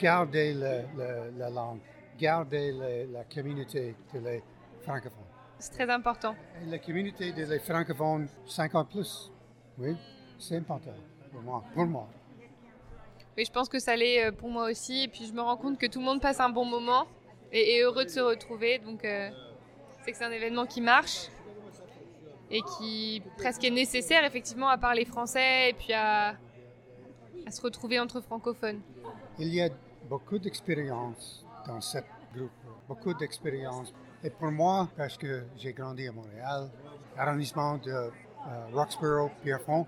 [0.00, 1.80] garder le- le- la langue,
[2.18, 4.42] garder le- la communauté de les
[4.88, 5.24] francophones.
[5.58, 6.34] C'est très important.
[6.62, 9.30] Et la communauté de les francophones 50 plus,
[9.76, 9.96] oui,
[10.38, 10.94] c'est important
[11.32, 11.64] pour moi.
[11.74, 12.08] Pour moi.
[13.36, 15.04] Oui, je pense que ça l'est euh, pour moi aussi.
[15.04, 17.06] Et puis je me rends compte que tout le monde passe un bon moment
[17.52, 18.78] et est heureux de se retrouver.
[18.78, 19.30] Donc euh,
[20.02, 21.28] c'est que c'est un événement qui marche
[22.50, 26.30] et qui presque est nécessaire effectivement à parler français et puis à,
[27.46, 28.80] à se retrouver entre francophones.
[29.38, 29.68] Il y a
[30.08, 31.98] beaucoup d'expérience dans ce
[32.34, 32.50] groupe,
[32.88, 33.92] beaucoup d'expérience.
[34.24, 36.68] Et pour moi, parce que j'ai grandi à Montréal,
[37.16, 38.10] arrondissement de euh,
[38.72, 39.86] Roxborough, Pierrefonds,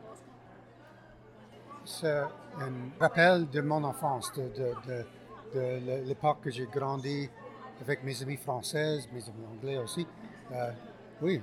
[1.84, 2.20] c'est
[2.58, 7.28] un rappel de mon enfance, de, l'époque que j'ai grandi
[7.80, 10.06] avec mes amis françaises, mes amis anglais aussi.
[10.52, 10.70] Euh,
[11.22, 11.42] oui,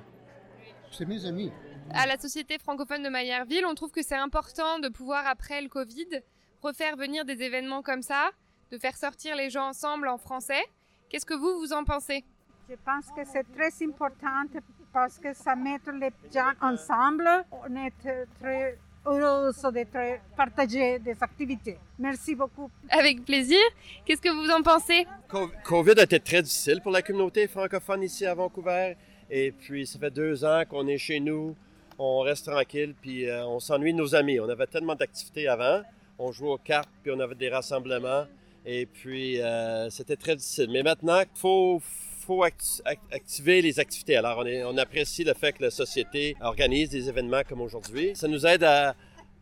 [0.90, 1.52] c'est mes amis.
[1.90, 5.68] À la Société francophone de Mayerville, on trouve que c'est important de pouvoir, après le
[5.68, 6.22] Covid,
[6.62, 8.32] refaire venir des événements comme ça,
[8.72, 10.64] de faire sortir les gens ensemble en français.
[11.10, 12.24] Qu'est-ce que vous, vous en pensez?
[12.70, 14.44] Je pense que c'est très important
[14.92, 17.28] parce que ça met les gens ensemble.
[17.52, 17.94] On est
[18.42, 21.78] très heureux de partager des activités.
[21.98, 22.70] Merci beaucoup.
[22.90, 23.60] Avec plaisir.
[24.04, 25.08] Qu'est-ce que vous en pensez?
[25.30, 28.98] Co- COVID a été très difficile pour la communauté francophone ici à Vancouver.
[29.30, 31.56] Et puis, ça fait deux ans qu'on est chez nous.
[31.98, 34.40] On reste tranquille, puis euh, on s'ennuie de nos amis.
[34.42, 35.82] On avait tellement d'activités avant.
[36.20, 38.26] On jouait aux cartes, puis on avait des rassemblements.
[38.66, 40.70] Et puis, euh, c'était très difficile.
[40.72, 41.82] Mais maintenant, il faut,
[42.28, 44.18] faut acti- act- activer les activités.
[44.18, 48.12] Alors, on, est- on apprécie le fait que la société organise des événements comme aujourd'hui.
[48.16, 48.96] Ça nous aide à,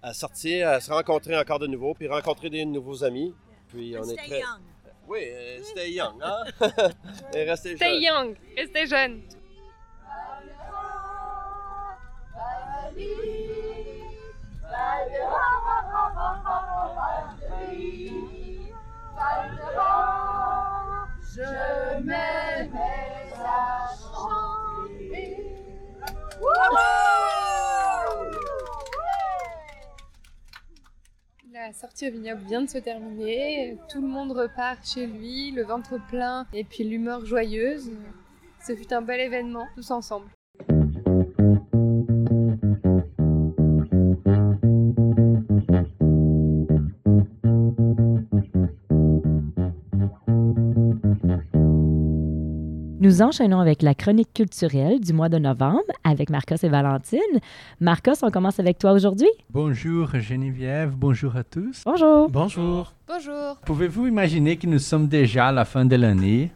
[0.04, 3.34] à sortir, à se rencontrer encore de nouveau, puis rencontrer des nouveaux amis.
[3.70, 4.42] Puis, on est très...
[5.08, 6.44] Oui, euh, stay young, hein?
[7.36, 8.02] Et restez Stay jeune.
[8.04, 9.22] young, restez jeune.
[21.36, 21.42] Je
[22.04, 22.55] me
[31.52, 33.78] La sortie au vignoble vient de se terminer.
[33.90, 37.92] Tout le monde repart chez lui, le ventre plein et puis l'humeur joyeuse.
[38.66, 40.28] Ce fut un bel événement, tous ensemble.
[53.06, 57.20] Nous enchaînons avec la chronique culturelle du mois de novembre avec Marcos et Valentine.
[57.80, 59.28] Marcos, on commence avec toi aujourd'hui.
[59.52, 61.84] Bonjour Geneviève, bonjour à tous.
[61.86, 62.32] Bonjour.
[62.32, 62.96] Bonjour.
[63.08, 63.58] Bonjour.
[63.64, 66.50] Pouvez-vous imaginer que nous sommes déjà à la fin de l'année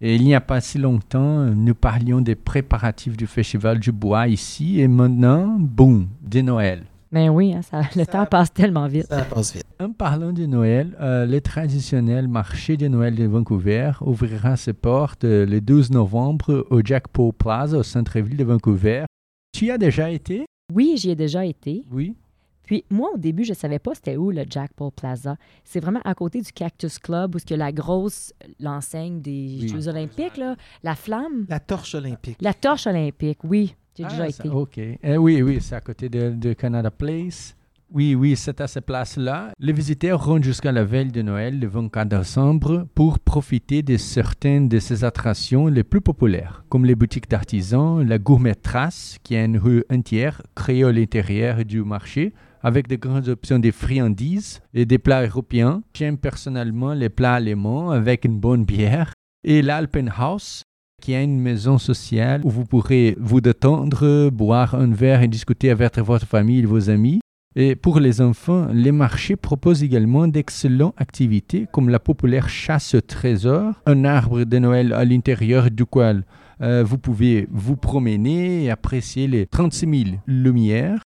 [0.00, 4.26] et il n'y a pas si longtemps, nous parlions des préparatifs du Festival du Bois
[4.26, 6.84] ici et maintenant, boum, de Noël.
[7.12, 9.06] Ben oui, hein, ça- le temps passe tellement vite.
[9.06, 9.66] Ça passe vite.
[9.80, 15.24] En parlant de Noël, euh, le traditionnel marché de Noël de Vancouver ouvrira ses portes
[15.24, 19.04] euh, le 12 novembre au Jack Paul Plaza au centre-ville de Vancouver.
[19.52, 20.44] Tu y as déjà été?
[20.72, 21.84] Oui, j'y ai déjà été.
[21.90, 22.14] Oui.
[22.62, 25.34] Puis moi, au début, je ne savais pas c'était où le Jack Paul Plaza.
[25.64, 29.58] C'est vraiment à côté du Cactus Club où il y a la grosse, l'enseigne des
[29.62, 29.68] Oui.
[29.68, 31.46] Jeux olympiques, là, la flamme.
[31.48, 32.36] La torche olympique.
[32.40, 33.74] La torche olympique, oui.
[34.02, 34.46] J'ai déjà Ah, ça-.
[34.54, 34.78] OK.
[34.78, 37.56] Eh oui, oui, c'est à côté de, de Canada Place.
[37.92, 39.50] Oui, oui, c'est à cette place-là.
[39.58, 44.68] Les visiteurs rentrent jusqu'à la veille de Noël, le 24 décembre, pour profiter de certaines
[44.68, 49.44] de ces attractions les plus populaires, comme les boutiques d'artisans, la Gourmet Trace, qui est
[49.44, 52.32] une rue entière créée à l'intérieur du marché,
[52.62, 55.82] avec de grandes options de friandises et des plats européens.
[55.92, 59.12] J'aime personnellement les plats allemands avec une bonne bière.
[59.42, 60.62] Et l'Alpenhaus,
[61.00, 65.70] qui est une maison sociale où vous pourrez vous détendre, boire un verre et discuter
[65.70, 67.20] avec votre famille vos amis.
[67.56, 73.74] Et pour les enfants, les marchés proposent également d'excellentes activités comme la populaire chasse trésor,
[73.86, 76.24] un arbre de Noël à l'intérieur duquel
[76.62, 81.02] euh, vous pouvez vous promener et apprécier les 36 000 lumières.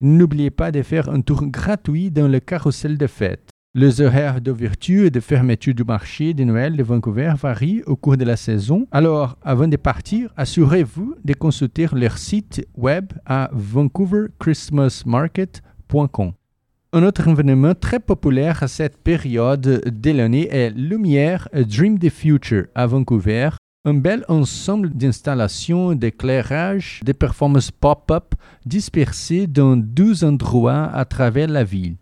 [0.00, 3.50] N'oubliez pas de faire un tour gratuit dans le carrousel de fête.
[3.78, 8.16] Les horaires d'ouverture et de fermeture du marché de Noël de Vancouver varient au cours
[8.16, 8.86] de la saison.
[8.90, 16.32] Alors, avant de partir, assurez-vous de consulter leur site web à vancouverchristmasmarket.com.
[16.94, 22.64] Un autre événement très populaire à cette période de l'année est Lumière Dream the Future
[22.74, 23.50] à Vancouver,
[23.84, 28.34] un bel ensemble d'installations, d'éclairage, de performances pop-up
[28.64, 31.96] dispersées dans 12 endroits à travers la ville.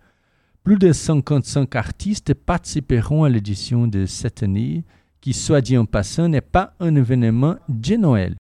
[0.64, 4.84] Plus de 55 artistes participeront à l'édition de cette année,
[5.20, 8.34] qui, soit dit en passant, n'est pas un événement de Noël.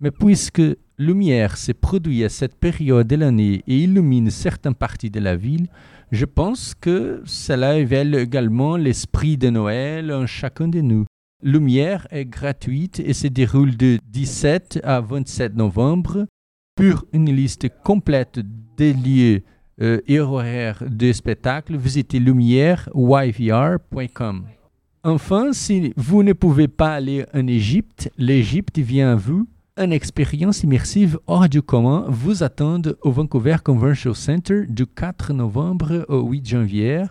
[0.00, 0.62] Mais puisque
[0.98, 5.68] lumière se produit à cette période de l'année et illumine certaines parties de la ville,
[6.10, 11.04] je pense que cela éveille également l'esprit de Noël en chacun de nous.
[11.44, 16.26] Lumière est gratuite et se déroule de 17 à 27 novembre.
[16.74, 18.40] Pour une liste complète
[18.76, 19.42] des lieux
[19.80, 24.44] euh, et horaires de spectacle, visitez lumiereyvr.com.
[25.04, 29.46] Enfin, si vous ne pouvez pas aller en Égypte, l'Égypte vient à vous.
[29.76, 36.04] Une expérience immersive hors du commun vous attend au Vancouver Convention Center du 4 novembre
[36.08, 37.04] au 8 janvier.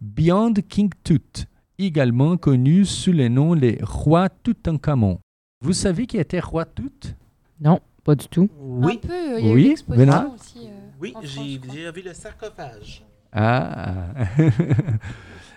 [0.00, 1.46] Beyond King Tut,
[1.78, 5.20] également connu sous le nom les Rois Toutankhamon.
[5.62, 6.90] Vous savez qui était Roi Tout
[7.60, 8.48] Non, pas du tout.
[8.58, 8.98] Oui.
[9.04, 9.72] Un peu, il y a Oui, eu
[10.34, 10.66] aussi.
[10.66, 11.56] euh, Oui, en j'ai
[11.92, 13.02] vu le sarcophage.
[13.32, 14.08] Ah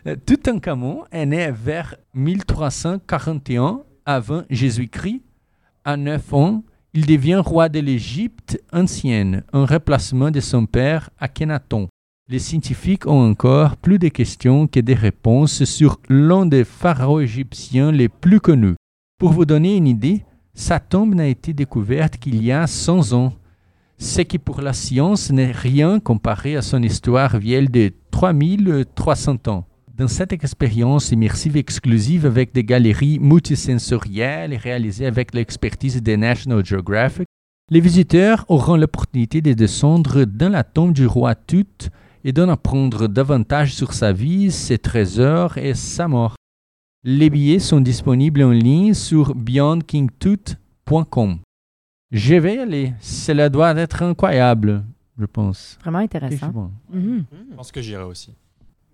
[0.25, 5.21] Toutankhamon est né vers 1341 avant Jésus-Christ.
[5.83, 11.89] À 9 ans, il devient roi de l'Égypte ancienne, en remplacement de son père Akhenaton.
[12.29, 17.91] Les scientifiques ont encore plus de questions que de réponses sur l'un des pharaons égyptiens
[17.91, 18.75] les plus connus.
[19.19, 23.33] Pour vous donner une idée, sa tombe n'a été découverte qu'il y a 100 ans
[23.97, 29.65] ce qui pour la science n'est rien comparé à son histoire vieille de 3300 ans.
[29.95, 37.27] Dans cette expérience immersive exclusive avec des galeries multisensorielles réalisées avec l'expertise de National Geographic,
[37.69, 41.89] les visiteurs auront l'opportunité de descendre dans la tombe du roi Tut
[42.23, 46.35] et d'en apprendre davantage sur sa vie, ses trésors et sa mort.
[47.03, 51.39] Les billets sont disponibles en ligne sur beyondkingtut.com.
[52.13, 52.93] Je vais y aller.
[53.01, 54.83] Cela doit être incroyable,
[55.19, 55.79] je pense.
[55.81, 56.71] Vraiment intéressant.
[56.91, 57.25] Mhm.
[57.49, 58.35] Je pense que j'irai aussi.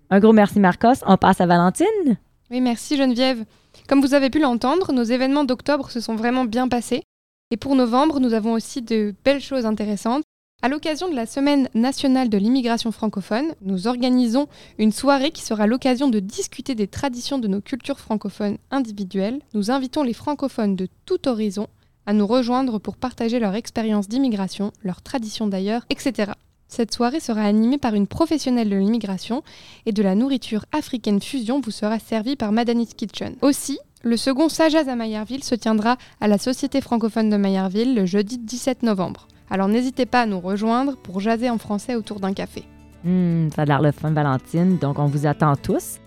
[0.08, 1.04] Un gros merci, Marcos.
[1.06, 2.16] On passe à Valentine.
[2.50, 3.44] Oui, merci Geneviève.
[3.88, 7.02] Comme vous avez pu l'entendre, nos événements d'octobre se sont vraiment bien passés.
[7.50, 10.22] Et pour novembre, nous avons aussi de belles choses intéressantes.
[10.62, 14.48] À l'occasion de la Semaine nationale de l'immigration francophone, nous organisons
[14.78, 19.40] une soirée qui sera l'occasion de discuter des traditions de nos cultures francophones individuelles.
[19.52, 21.68] Nous invitons les francophones de tout horizon
[22.06, 26.32] à nous rejoindre pour partager leur expérience d'immigration, leurs traditions d'ailleurs, etc.
[26.68, 29.42] Cette soirée sera animée par une professionnelle de l'immigration
[29.86, 33.34] et de la nourriture africaine fusion vous sera servie par Madani's Kitchen.
[33.42, 38.06] Aussi, le second Sajaz à Mayerville se tiendra à la Société francophone de Mayerville le
[38.06, 39.26] jeudi 17 novembre.
[39.50, 42.64] Alors n'hésitez pas à nous rejoindre pour jaser en français autour d'un café.
[43.04, 44.78] Hmm, ça a l'air le fun, Valentine.
[44.78, 45.98] Donc, on vous attend tous.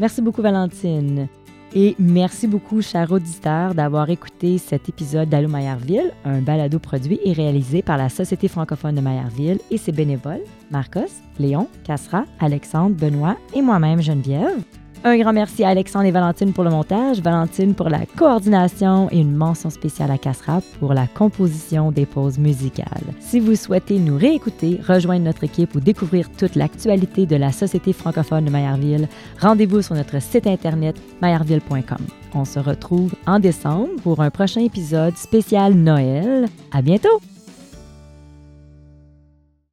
[0.00, 1.28] Merci beaucoup, Valentine.
[1.74, 7.32] Et merci beaucoup, chers auditeurs, d'avoir écouté cet épisode d'Allô Mayerville, un balado produit et
[7.32, 13.38] réalisé par la Société francophone de Mayerville et ses bénévoles, Marcos, Léon, Cassera, Alexandre, Benoît
[13.54, 14.62] et moi-même, Geneviève.
[15.04, 19.18] Un grand merci à Alexandre et Valentine pour le montage, Valentine pour la coordination et
[19.18, 23.02] une mention spéciale à Cassera pour la composition des pauses musicales.
[23.18, 27.92] Si vous souhaitez nous réécouter, rejoindre notre équipe ou découvrir toute l'actualité de la Société
[27.92, 29.08] francophone de Mayerville,
[29.40, 32.06] rendez-vous sur notre site internet mayerville.com.
[32.34, 36.46] On se retrouve en décembre pour un prochain épisode spécial Noël.
[36.70, 37.31] À bientôt!